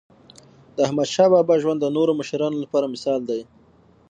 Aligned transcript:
داحمدشاه 0.77 1.29
بابا 1.33 1.55
ژوند 1.61 1.79
د 1.81 1.85
نورو 1.97 2.13
مشرانو 2.21 2.61
لپاره 2.63 2.91
مثال 2.93 3.21
دی. 3.29 3.41